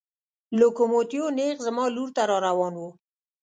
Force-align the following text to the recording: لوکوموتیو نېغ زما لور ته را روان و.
لوکوموتیو 0.59 1.25
نېغ 1.37 1.57
زما 1.67 1.85
لور 1.95 2.09
ته 2.15 2.23
را 2.29 2.37
روان 2.47 2.73
و. 2.79 2.83